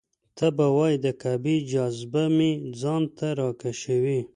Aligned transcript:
ته 0.37 0.45
به 0.55 0.65
وایې 0.75 0.97
د 1.05 1.07
کعبې 1.21 1.55
جاذبه 1.71 2.23
مې 2.35 2.51
ځان 2.81 3.03
ته 3.17 3.27
راکشوي. 3.39 4.19